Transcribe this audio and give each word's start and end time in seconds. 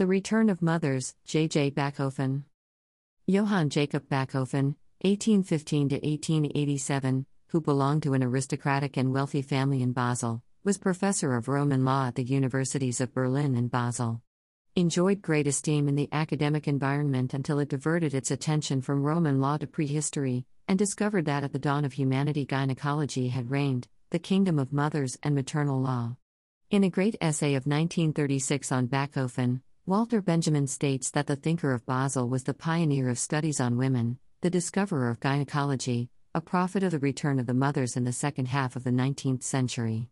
The 0.00 0.06
Return 0.06 0.48
of 0.48 0.62
Mothers, 0.62 1.14
J.J. 1.26 1.48
J. 1.48 1.70
Bachofen. 1.72 2.44
Johann 3.26 3.68
Jacob 3.68 4.08
Bachofen, 4.08 4.76
1815 5.02 5.90
1887, 5.90 7.26
who 7.48 7.60
belonged 7.60 8.04
to 8.04 8.14
an 8.14 8.22
aristocratic 8.22 8.96
and 8.96 9.12
wealthy 9.12 9.42
family 9.42 9.82
in 9.82 9.92
Basel, 9.92 10.42
was 10.64 10.78
professor 10.78 11.34
of 11.34 11.48
Roman 11.48 11.84
law 11.84 12.06
at 12.06 12.14
the 12.14 12.24
universities 12.24 13.02
of 13.02 13.12
Berlin 13.12 13.54
and 13.54 13.70
Basel. 13.70 14.22
Enjoyed 14.74 15.20
great 15.20 15.46
esteem 15.46 15.86
in 15.86 15.96
the 15.96 16.08
academic 16.12 16.66
environment 16.66 17.34
until 17.34 17.58
it 17.58 17.68
diverted 17.68 18.14
its 18.14 18.30
attention 18.30 18.80
from 18.80 19.02
Roman 19.02 19.38
law 19.38 19.58
to 19.58 19.66
prehistory, 19.66 20.46
and 20.66 20.78
discovered 20.78 21.26
that 21.26 21.44
at 21.44 21.52
the 21.52 21.58
dawn 21.58 21.84
of 21.84 21.92
humanity 21.92 22.46
gynecocracy 22.46 23.28
had 23.28 23.50
reigned, 23.50 23.86
the 24.08 24.18
kingdom 24.18 24.58
of 24.58 24.72
mothers 24.72 25.18
and 25.22 25.34
maternal 25.34 25.78
law. 25.78 26.16
In 26.70 26.84
a 26.84 26.88
great 26.88 27.16
essay 27.20 27.50
of 27.50 27.66
1936 27.66 28.72
on 28.72 28.88
Bachofen, 28.88 29.60
Walter 29.90 30.22
Benjamin 30.22 30.68
states 30.68 31.10
that 31.10 31.26
the 31.26 31.34
thinker 31.34 31.72
of 31.72 31.84
Basel 31.84 32.28
was 32.28 32.44
the 32.44 32.54
pioneer 32.54 33.08
of 33.08 33.18
studies 33.18 33.58
on 33.58 33.76
women, 33.76 34.20
the 34.40 34.48
discoverer 34.48 35.10
of 35.10 35.18
gynecocracy, 35.18 36.10
a 36.32 36.40
prophet 36.40 36.84
of 36.84 36.92
the 36.92 37.00
return 37.00 37.40
of 37.40 37.46
the 37.46 37.54
mothers 37.54 37.96
in 37.96 38.04
the 38.04 38.12
second 38.12 38.46
half 38.46 38.76
of 38.76 38.84
the 38.84 38.92
19th 38.92 39.42
century. 39.42 40.08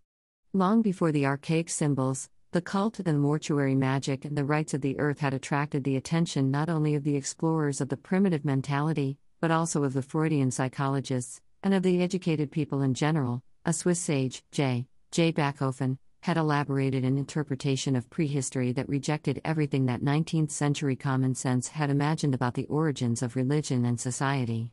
Long 0.53 0.83
before 0.83 1.13
the 1.13 1.27
archaic 1.27 1.71
symbols, 1.71 2.29
the 2.51 2.61
cult 2.61 2.99
and 2.99 3.21
mortuary 3.21 3.77
magic 3.77 4.25
and 4.25 4.37
the 4.37 4.45
rites 4.45 4.75
of 4.75 4.81
the 4.81 4.99
earth 4.99 5.21
had 5.21 5.33
attracted 5.33 5.85
the 5.85 5.95
attention 5.95 6.51
not 6.51 6.69
only 6.69 6.97
of 6.97 7.05
the 7.05 7.15
explorers 7.15 7.81
of 7.81 7.89
the 7.89 7.97
primitive 7.97 8.45
mentality, 8.45 9.17
but 9.41 9.53
also 9.53 9.85
of 9.85 9.93
the 9.93 10.03
Freudian 10.03 10.51
psychologists, 10.51 11.41
and 11.63 11.73
of 11.73 11.85
the 11.85 12.03
educated 12.03 12.51
people 12.51 12.83
in 12.83 12.95
general, 12.95 13.45
a 13.65 13.73
Swiss 13.73 14.01
sage, 14.01 14.43
J. 14.51 14.89
J. 15.13 15.33
Bachofen, 15.33 15.99
had 16.21 16.37
elaborated 16.37 17.05
an 17.05 17.19
interpretation 17.19 17.97
of 17.97 18.11
prehistory 18.11 18.73
that 18.73 18.89
rejected 18.89 19.41
everything 19.45 19.87
that 19.87 20.03
19th 20.03 20.51
century 20.51 20.97
common 20.97 21.35
sense 21.35 21.69
had 21.69 21.91
imagined 21.91 22.35
about 22.35 22.55
the 22.55 22.67
origins 22.67 23.23
of 23.23 23.37
religion 23.37 23.85
and 23.85 24.01
society. 24.01 24.73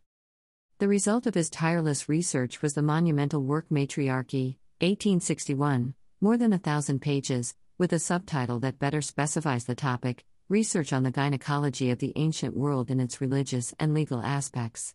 The 0.80 0.88
result 0.88 1.26
of 1.26 1.36
his 1.36 1.50
tireless 1.50 2.10
research 2.10 2.62
was 2.62 2.74
the 2.74 2.82
monumental 2.82 3.42
work 3.42 3.68
Matriarchy, 3.70 4.58
1861, 4.82 5.94
more 6.20 6.38
than 6.38 6.52
a 6.52 6.58
thousand 6.58 7.00
pages, 7.00 7.56
with 7.78 7.94
a 7.94 8.00
subtitle 8.00 8.60
that 8.60 8.80
better 8.80 9.02
specifies 9.02 9.66
the 9.66 9.76
topic 9.76 10.26
Research 10.48 10.94
on 10.94 11.02
the 11.02 11.12
Gynecocracy 11.12 11.92
of 11.92 11.98
the 11.98 12.14
Ancient 12.16 12.56
World 12.56 12.92
in 12.92 13.00
its 13.00 13.20
Religious 13.20 13.74
and 13.80 13.96
Legal 13.96 14.22
Aspects. 14.22 14.94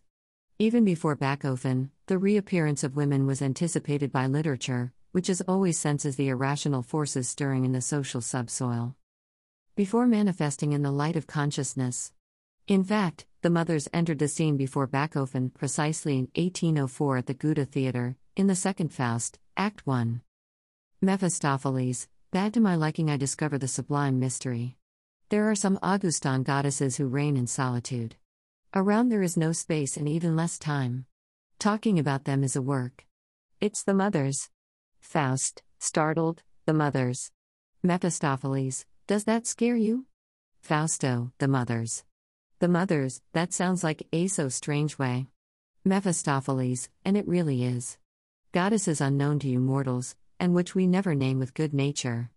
Even 0.59 0.85
before 0.85 1.17
Bachofen, 1.17 1.89
the 2.05 2.17
reappearance 2.17 2.85
of 2.85 2.95
women 2.95 3.27
was 3.27 3.41
anticipated 3.41 4.13
by 4.13 4.27
literature, 4.27 4.93
which 5.11 5.29
as 5.29 5.41
always 5.41 5.77
senses 5.77 6.15
the 6.15 6.29
irrational 6.29 6.81
forces 6.81 7.27
stirring 7.27 7.65
in 7.65 7.71
the 7.71 7.81
social 7.81 8.21
subsoil. 8.21 8.95
Before 9.75 10.07
manifesting 10.07 10.73
in 10.73 10.81
the 10.81 10.91
light 10.91 11.15
of 11.15 11.27
consciousness. 11.27 12.13
In 12.67 12.83
fact, 12.83 13.25
the 13.41 13.49
mothers 13.49 13.89
entered 13.93 14.19
the 14.19 14.27
scene 14.27 14.57
before 14.57 14.87
Bachofen 14.87 15.53
precisely 15.53 16.13
in 16.13 16.27
1804 16.35 17.17
at 17.17 17.25
the 17.25 17.33
Goethe 17.33 17.69
Theatre, 17.69 18.15
in 18.35 18.47
the 18.47 18.55
second 18.55 18.93
Faust, 18.93 19.39
Act 19.57 19.85
1. 19.85 20.21
Mephistopheles, 21.01 22.07
bad 22.31 22.53
to 22.53 22.59
my 22.59 22.75
liking, 22.75 23.09
I 23.09 23.17
discover 23.17 23.57
the 23.57 23.67
sublime 23.67 24.19
mystery. 24.19 24.77
There 25.29 25.49
are 25.49 25.55
some 25.55 25.79
Augustan 25.81 26.43
goddesses 26.43 26.97
who 26.97 27.07
reign 27.07 27.35
in 27.35 27.47
solitude. 27.47 28.15
Around 28.73 29.09
there 29.09 29.23
is 29.23 29.35
no 29.35 29.51
space 29.51 29.97
and 29.97 30.07
even 30.07 30.35
less 30.35 30.59
time. 30.59 31.05
Talking 31.59 31.99
about 31.99 32.25
them 32.25 32.43
is 32.43 32.55
a 32.55 32.61
work. 32.61 33.05
It's 33.59 33.83
the 33.83 33.93
mothers. 33.93 34.49
Faust, 35.01 35.61
startled, 35.79 36.43
the 36.65 36.73
mothers. 36.73 37.31
Mephistopheles, 37.83 38.85
does 39.07 39.25
that 39.25 39.45
scare 39.45 39.75
you? 39.75 40.05
Fausto, 40.61 41.33
the 41.39 41.47
mothers. 41.47 42.05
The 42.59 42.67
mothers, 42.67 43.21
that 43.33 43.51
sounds 43.51 43.83
like 43.83 44.07
a 44.13 44.27
so 44.27 44.47
strange 44.47 44.97
way. 44.97 45.27
Mephistopheles, 45.83 46.87
and 47.03 47.17
it 47.17 47.27
really 47.27 47.65
is. 47.65 47.97
Goddesses 48.53 49.01
unknown 49.01 49.39
to 49.39 49.47
you 49.49 49.59
mortals, 49.59 50.15
and 50.39 50.53
which 50.53 50.75
we 50.75 50.87
never 50.87 51.15
name 51.15 51.39
with 51.39 51.55
good 51.55 51.73
nature. 51.73 52.29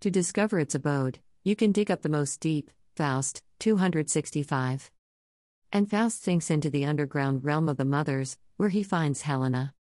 To 0.00 0.10
discover 0.10 0.58
its 0.58 0.74
abode, 0.74 1.18
you 1.44 1.54
can 1.54 1.72
dig 1.72 1.90
up 1.90 2.02
the 2.02 2.08
most 2.08 2.40
deep, 2.40 2.70
Faust, 2.96 3.42
265. 3.60 4.90
And 5.72 5.88
Faust 5.88 6.22
sinks 6.22 6.50
into 6.50 6.70
the 6.70 6.86
underground 6.86 7.44
realm 7.44 7.68
of 7.68 7.76
the 7.76 7.84
mothers, 7.84 8.38
where 8.56 8.70
he 8.70 8.82
finds 8.82 9.22
Helena. 9.22 9.74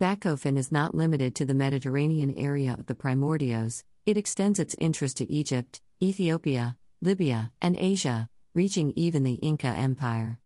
Bachofen 0.00 0.58
is 0.58 0.72
not 0.72 0.92
limited 0.92 1.36
to 1.36 1.44
the 1.44 1.54
Mediterranean 1.54 2.34
area 2.36 2.74
of 2.76 2.86
the 2.86 2.96
Primordios, 2.96 3.84
it 4.04 4.16
extends 4.16 4.58
its 4.58 4.74
interest 4.80 5.18
to 5.18 5.32
Egypt, 5.32 5.80
Ethiopia, 6.02 6.76
Libya, 7.00 7.52
and 7.62 7.76
Asia, 7.76 8.28
reaching 8.54 8.92
even 8.96 9.22
the 9.22 9.34
Inca 9.34 9.68
Empire. 9.68 10.40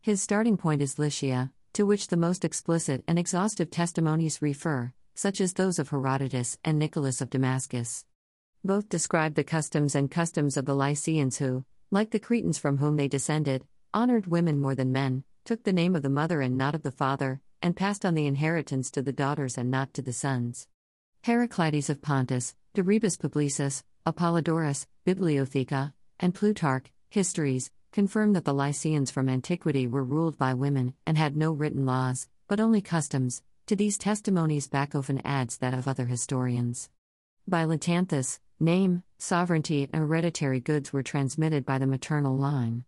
His 0.00 0.22
starting 0.22 0.56
point 0.56 0.82
is 0.82 1.00
Lycia, 1.00 1.50
to 1.72 1.84
which 1.84 2.08
the 2.08 2.16
most 2.16 2.44
explicit 2.44 3.02
and 3.08 3.18
exhaustive 3.18 3.72
testimonies 3.72 4.40
refer, 4.40 4.92
such 5.16 5.40
as 5.40 5.54
those 5.54 5.80
of 5.80 5.88
Herodotus 5.88 6.58
and 6.64 6.78
Nicholas 6.78 7.20
of 7.20 7.28
Damascus. 7.28 8.04
Both 8.64 8.88
describe 8.88 9.34
the 9.34 9.42
customs 9.42 9.96
and 9.96 10.12
customs 10.12 10.56
of 10.56 10.64
the 10.64 10.76
Lycians 10.76 11.38
who, 11.38 11.64
like 11.90 12.12
the 12.12 12.20
Cretans 12.20 12.56
from 12.58 12.78
whom 12.78 12.96
they 12.96 13.08
descended, 13.08 13.64
honored 13.92 14.28
women 14.28 14.60
more 14.60 14.76
than 14.76 14.92
men, 14.92 15.24
took 15.44 15.64
the 15.64 15.72
name 15.72 15.96
of 15.96 16.02
the 16.02 16.08
mother 16.08 16.40
and 16.40 16.56
not 16.56 16.76
of 16.76 16.84
the 16.84 16.92
father, 16.92 17.40
and 17.62 17.76
passed 17.76 18.04
on 18.04 18.14
the 18.14 18.26
inheritance 18.26 18.90
to 18.90 19.02
the 19.02 19.12
daughters 19.12 19.56
and 19.56 19.70
not 19.70 19.94
to 19.94 20.02
the 20.02 20.12
sons. 20.12 20.66
Heraclides 21.22 21.88
of 21.88 22.02
Pontus, 22.02 22.54
De 22.74 22.82
Rebus 22.82 23.16
Publicis, 23.16 23.82
Apollodorus, 24.06 24.86
Bibliotheca, 25.06 25.92
and 26.18 26.34
Plutarch, 26.34 26.86
Histories, 27.08 27.70
confirm 27.92 28.32
that 28.32 28.44
the 28.44 28.54
Lycians 28.54 29.10
from 29.10 29.28
antiquity 29.28 29.86
were 29.86 30.02
ruled 30.02 30.38
by 30.38 30.54
women 30.54 30.94
and 31.06 31.18
had 31.18 31.36
no 31.36 31.52
written 31.52 31.86
laws, 31.86 32.28
but 32.48 32.60
only 32.60 32.80
customs. 32.80 33.42
To 33.66 33.76
these 33.76 33.98
testimonies, 33.98 34.68
Bachofen 34.68 35.20
adds 35.24 35.58
that 35.58 35.74
of 35.74 35.86
other 35.86 36.06
historians. 36.06 36.90
By 37.46 37.64
Latanthus, 37.64 38.40
Name, 38.62 39.02
sovereignty, 39.18 39.88
and 39.92 40.02
hereditary 40.02 40.60
goods 40.60 40.92
were 40.92 41.02
transmitted 41.02 41.66
by 41.66 41.78
the 41.78 41.86
maternal 41.86 42.36
line. 42.36 42.84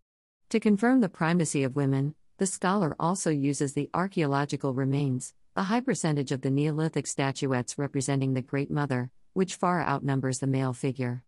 To 0.50 0.60
confirm 0.60 1.00
the 1.00 1.08
primacy 1.08 1.64
of 1.64 1.74
women, 1.74 2.14
the 2.38 2.46
scholar 2.46 2.96
also 2.98 3.30
uses 3.30 3.74
the 3.74 3.88
archaeological 3.94 4.74
remains, 4.74 5.32
a 5.54 5.62
high 5.62 5.80
percentage 5.80 6.32
of 6.32 6.40
the 6.40 6.50
Neolithic 6.50 7.06
statuettes 7.06 7.78
representing 7.78 8.34
the 8.34 8.42
Great 8.42 8.72
Mother, 8.72 9.10
which 9.34 9.54
far 9.54 9.80
outnumbers 9.80 10.40
the 10.40 10.48
male 10.48 10.72
figure. 10.72 11.22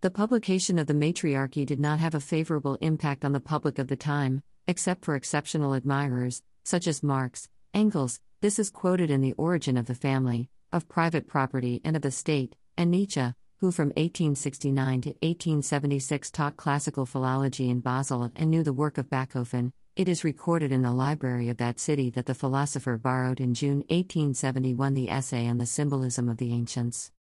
The 0.00 0.10
publication 0.10 0.78
of 0.78 0.88
the 0.88 0.94
matriarchy 0.94 1.64
did 1.64 1.78
not 1.78 2.00
have 2.00 2.16
a 2.16 2.20
favorable 2.20 2.76
impact 2.80 3.24
on 3.24 3.32
the 3.32 3.38
public 3.38 3.78
of 3.78 3.86
the 3.86 3.96
time, 3.96 4.42
except 4.66 5.04
for 5.04 5.14
exceptional 5.14 5.72
admirers, 5.72 6.42
such 6.64 6.88
as 6.88 7.02
Marx, 7.02 7.48
Engels, 7.72 8.20
this 8.40 8.58
is 8.58 8.70
quoted 8.70 9.10
in 9.10 9.20
The 9.20 9.34
Origin 9.34 9.76
of 9.76 9.86
the 9.86 9.94
Family, 9.94 10.48
of 10.72 10.88
Private 10.88 11.28
Property 11.28 11.80
and 11.84 11.94
of 11.94 12.02
the 12.02 12.10
State, 12.10 12.56
and 12.76 12.90
Nietzsche, 12.90 13.34
who 13.58 13.70
from 13.70 13.88
1869 13.90 15.00
to 15.02 15.08
1876 15.10 16.30
taught 16.32 16.56
classical 16.56 17.06
philology 17.06 17.70
in 17.70 17.78
Basel 17.78 18.32
and 18.34 18.50
knew 18.50 18.64
the 18.64 18.72
work 18.72 18.98
of 18.98 19.08
Bachofen, 19.08 19.72
it 19.96 20.08
is 20.08 20.24
recorded 20.24 20.72
in 20.72 20.82
the 20.82 20.90
library 20.90 21.48
of 21.48 21.56
that 21.58 21.78
city 21.78 22.10
that 22.10 22.26
the 22.26 22.34
philosopher 22.34 22.98
borrowed 22.98 23.40
in 23.40 23.54
June 23.54 23.78
1871 23.88 24.94
the 24.94 25.08
essay 25.08 25.46
on 25.46 25.58
the 25.58 25.66
symbolism 25.66 26.28
of 26.28 26.36
the 26.38 26.52
ancients. 26.52 27.12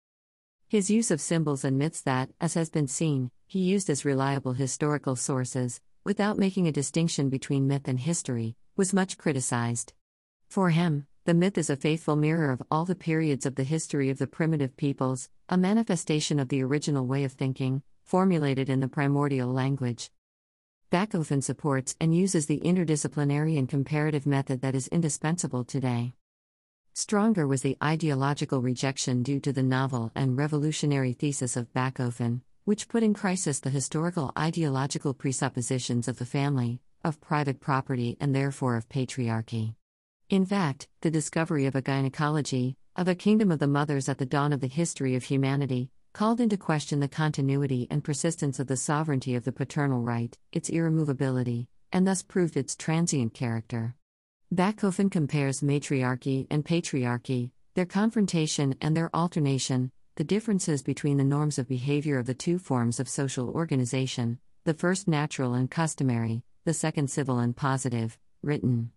His 0.67 0.89
use 0.89 1.11
of 1.11 1.21
symbols 1.21 1.63
and 1.63 1.77
myths 1.77 2.01
that, 2.01 2.31
as 2.41 2.55
has 2.55 2.71
been 2.71 2.87
seen, 2.87 3.29
he 3.45 3.59
used 3.59 3.91
as 3.91 4.05
reliable 4.05 4.53
historical 4.53 5.15
sources, 5.15 5.81
without 6.03 6.39
making 6.39 6.67
a 6.67 6.71
distinction 6.71 7.29
between 7.29 7.67
myth 7.67 7.87
and 7.87 7.99
history, 7.99 8.55
was 8.75 8.91
much 8.91 9.19
criticized. 9.19 9.93
For 10.49 10.71
him, 10.71 11.05
the 11.25 11.35
myth 11.35 11.59
is 11.59 11.69
a 11.69 11.75
faithful 11.75 12.15
mirror 12.15 12.49
of 12.49 12.63
all 12.71 12.85
the 12.85 12.95
periods 12.95 13.45
of 13.45 13.53
the 13.53 13.63
history 13.63 14.09
of 14.09 14.17
the 14.17 14.25
primitive 14.25 14.75
peoples, 14.77 15.29
a 15.47 15.57
manifestation 15.57 16.39
of 16.39 16.49
the 16.49 16.63
original 16.63 17.05
way 17.05 17.23
of 17.23 17.33
thinking, 17.33 17.83
formulated 18.01 18.67
in 18.67 18.79
the 18.79 18.87
primordial 18.87 19.53
language. 19.53 20.09
Bachofen 20.93 21.41
supports 21.41 21.95
and 21.99 22.15
uses 22.15 22.45
the 22.45 22.59
interdisciplinary 22.59 23.57
and 23.57 23.67
comparative 23.67 24.27
method 24.27 24.61
that 24.61 24.75
is 24.75 24.87
indispensable 24.89 25.63
today. 25.63 26.13
Stronger 26.93 27.47
was 27.47 27.63
the 27.63 27.75
ideological 27.81 28.61
rejection 28.61 29.23
due 29.23 29.39
to 29.39 29.51
the 29.51 29.63
novel 29.63 30.11
and 30.13 30.37
revolutionary 30.37 31.13
thesis 31.13 31.57
of 31.57 31.73
Bachofen, 31.73 32.41
which 32.65 32.87
put 32.87 33.01
in 33.01 33.15
crisis 33.15 33.59
the 33.59 33.71
historical 33.71 34.31
ideological 34.37 35.15
presuppositions 35.15 36.07
of 36.07 36.19
the 36.19 36.27
family, 36.27 36.79
of 37.03 37.19
private 37.19 37.59
property, 37.59 38.15
and 38.19 38.35
therefore 38.35 38.75
of 38.75 38.87
patriarchy. 38.87 39.73
In 40.29 40.45
fact, 40.45 40.89
the 41.01 41.09
discovery 41.09 41.65
of 41.65 41.73
a 41.73 41.81
gynecocracy, 41.81 42.75
of 42.95 43.07
a 43.07 43.15
kingdom 43.15 43.51
of 43.51 43.57
the 43.57 43.65
mothers 43.65 44.07
at 44.07 44.19
the 44.19 44.27
dawn 44.27 44.53
of 44.53 44.59
the 44.61 44.67
history 44.67 45.15
of 45.15 45.23
humanity, 45.23 45.89
called 46.13 46.39
into 46.39 46.55
question 46.55 46.99
the 46.99 47.07
continuity 47.07 47.87
and 47.89 48.03
persistence 48.03 48.59
of 48.59 48.67
the 48.67 48.77
sovereignty 48.77 49.33
of 49.33 49.43
the 49.43 49.51
paternal 49.51 50.03
right, 50.03 50.37
its 50.51 50.69
irremovability, 50.69 51.65
and 51.91 52.05
thus 52.05 52.21
proved 52.21 52.55
its 52.55 52.75
transient 52.75 53.33
character. 53.33 53.95
Bachofen 54.53 55.09
compares 55.09 55.63
matriarchy 55.63 56.45
and 56.51 56.63
patriarchy, 56.63 57.49
their 57.73 57.87
confrontation 57.87 58.75
and 58.79 58.95
their 58.95 59.09
alternation, 59.15 59.91
the 60.15 60.23
differences 60.23 60.83
between 60.83 61.17
the 61.17 61.23
norms 61.23 61.57
of 61.57 61.67
behavior 61.67 62.19
of 62.19 62.27
the 62.27 62.35
two 62.35 62.59
forms 62.59 62.99
of 62.99 63.09
social 63.09 63.49
organization, 63.49 64.37
the 64.65 64.75
first 64.75 65.07
natural 65.07 65.55
and 65.55 65.71
customary, 65.71 66.43
the 66.63 66.73
second 66.75 67.09
civil 67.09 67.39
and 67.39 67.55
positive, 67.55 68.19
written. 68.43 68.91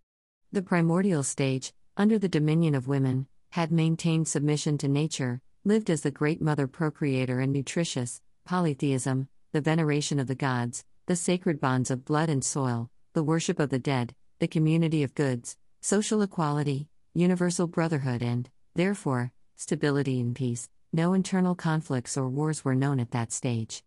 The 0.53 0.61
primordial 0.61 1.23
stage, 1.23 1.73
under 1.97 2.19
the 2.19 2.29
dominion 2.29 2.75
of 2.75 2.89
women, 2.89 3.27
had 3.51 3.73
maintained 3.73 4.29
submission 4.29 4.77
to 4.79 4.89
nature, 4.89 5.41
lived 5.67 5.91
as 5.91 6.03
the 6.03 6.13
great 6.13 6.41
mother 6.41 6.69
procreator 6.69 7.41
and 7.41 7.53
nutritious, 7.53 8.23
polytheism, 8.45 9.27
the 9.51 9.61
veneration 9.61 10.21
of 10.21 10.29
the 10.29 10.35
gods, 10.37 10.85
the 11.07 11.17
sacred 11.17 11.61
bonds 11.61 11.91
of 11.91 12.05
blood 12.05 12.29
and 12.29 12.45
soil, 12.45 12.89
the 13.15 13.25
worship 13.25 13.59
of 13.59 13.71
the 13.71 13.79
dead, 13.81 14.15
the 14.39 14.47
community 14.47 15.03
of 15.03 15.15
goods, 15.17 15.57
social 15.81 16.23
equality, 16.23 16.89
universal 17.15 17.67
brotherhood, 17.67 18.23
and, 18.23 18.49
therefore, 18.77 19.33
stability 19.57 20.21
and 20.21 20.37
peace. 20.37 20.69
No 20.93 21.15
internal 21.15 21.57
conflicts 21.57 22.17
or 22.17 22.29
wars 22.29 22.65
were 22.65 22.77
known 22.77 23.01
at 23.01 23.11
that 23.11 23.33
stage. 23.33 23.83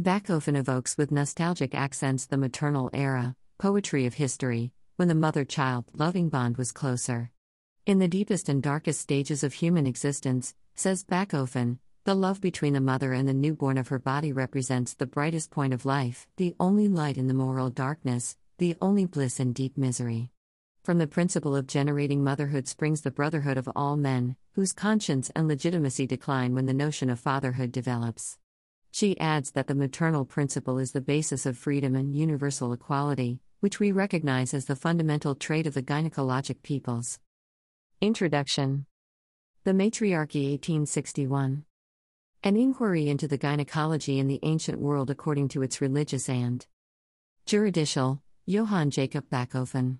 Bachofen 0.00 0.56
evokes 0.56 0.96
with 0.96 1.10
nostalgic 1.10 1.74
accents 1.74 2.26
the 2.26 2.38
maternal 2.38 2.90
era, 2.92 3.34
poetry 3.58 4.06
of 4.06 4.14
history, 4.14 4.70
when 4.96 5.08
the 5.08 5.16
mother 5.16 5.44
child 5.44 5.84
loving 5.94 6.28
bond 6.28 6.58
was 6.58 6.70
closer. 6.70 7.32
In 7.86 7.98
the 7.98 8.06
deepest 8.06 8.48
and 8.48 8.62
darkest 8.62 9.00
stages 9.00 9.42
of 9.42 9.54
human 9.54 9.88
existence, 9.88 10.54
says 10.74 11.04
Bachofen, 11.04 11.78
the 12.04 12.14
love 12.14 12.40
between 12.40 12.72
the 12.72 12.80
mother 12.80 13.12
and 13.12 13.28
the 13.28 13.34
newborn 13.34 13.78
of 13.78 13.88
her 13.88 13.98
body 13.98 14.32
represents 14.32 14.94
the 14.94 15.06
brightest 15.06 15.50
point 15.50 15.72
of 15.72 15.86
life, 15.86 16.26
the 16.36 16.56
only 16.58 16.88
light 16.88 17.16
in 17.16 17.28
the 17.28 17.34
moral 17.34 17.70
darkness, 17.70 18.36
the 18.58 18.76
only 18.80 19.04
bliss 19.04 19.38
in 19.38 19.52
deep 19.52 19.78
misery. 19.78 20.30
From 20.82 20.98
the 20.98 21.06
principle 21.06 21.54
of 21.54 21.68
generating 21.68 22.24
motherhood 22.24 22.66
springs 22.66 23.02
the 23.02 23.12
brotherhood 23.12 23.56
of 23.56 23.68
all 23.76 23.96
men, 23.96 24.34
whose 24.54 24.72
conscience 24.72 25.30
and 25.36 25.46
legitimacy 25.46 26.08
decline 26.08 26.54
when 26.54 26.66
the 26.66 26.74
notion 26.74 27.08
of 27.08 27.20
fatherhood 27.20 27.70
develops. 27.70 28.36
She 28.90 29.18
adds 29.20 29.52
that 29.52 29.68
the 29.68 29.76
maternal 29.76 30.24
principle 30.24 30.78
is 30.78 30.90
the 30.90 31.00
basis 31.00 31.46
of 31.46 31.56
freedom 31.56 31.94
and 31.94 32.14
universal 32.14 32.72
equality, 32.72 33.40
which 33.60 33.78
we 33.78 33.92
recognize 33.92 34.52
as 34.52 34.64
the 34.64 34.74
fundamental 34.74 35.36
trait 35.36 35.68
of 35.68 35.74
the 35.74 35.82
gynecocratic 35.82 36.62
peoples. 36.62 37.20
Introduction 38.00 38.86
The 39.64 39.72
Matriarchy 39.72 40.50
1861. 40.50 41.64
An 42.42 42.56
inquiry 42.56 43.08
into 43.08 43.28
the 43.28 43.38
gynecocracy 43.38 44.18
in 44.18 44.26
the 44.26 44.40
ancient 44.42 44.80
world 44.80 45.08
according 45.08 45.46
to 45.50 45.62
its 45.62 45.80
religious 45.80 46.28
and 46.28 46.66
juridical, 47.46 48.24
Johann 48.44 48.90
Jacob 48.90 49.30
Bachofen. 49.30 49.98